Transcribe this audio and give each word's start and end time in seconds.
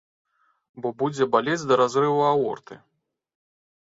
Бо 0.85 0.91
будзе 1.01 1.27
балець 1.35 1.67
да 1.71 1.77
разрыву 1.81 2.19
аорты! 2.31 2.75